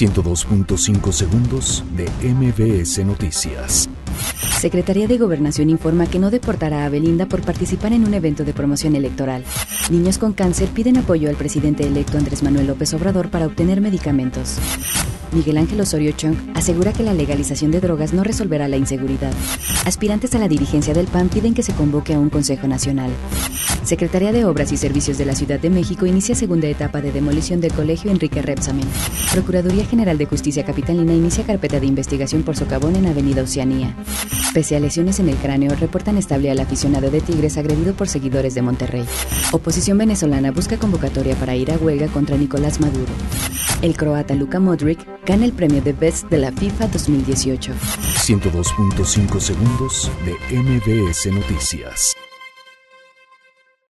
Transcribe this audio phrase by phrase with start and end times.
[0.00, 3.86] 102.5 segundos de MBS Noticias.
[4.58, 8.54] Secretaría de Gobernación informa que no deportará a Belinda por participar en un evento de
[8.54, 9.44] promoción electoral.
[9.90, 14.56] Niños con cáncer piden apoyo al presidente electo Andrés Manuel López Obrador para obtener medicamentos.
[15.32, 19.32] Miguel Ángel Osorio Chong asegura que la legalización de drogas no resolverá la inseguridad.
[19.84, 23.10] Aspirantes a la dirigencia del PAN piden que se convoque a un Consejo Nacional.
[23.84, 27.60] Secretaría de Obras y Servicios de la Ciudad de México inicia segunda etapa de demolición
[27.60, 28.86] del colegio Enrique Repsamen.
[29.32, 33.94] Procuraduría General de Justicia Capitalina inicia carpeta de investigación por socavón en Avenida Oceanía.
[34.52, 38.54] Pese a lesiones en el cráneo, reportan estable al aficionado de Tigres agredido por seguidores
[38.54, 39.04] de Monterrey.
[39.52, 43.12] Oposición venezolana busca convocatoria para ir a huelga contra Nicolás Maduro.
[43.82, 47.72] El croata Luka Modric gana el premio de Best de la FIFA 2018.
[47.72, 52.14] 102.5 segundos de MBS Noticias.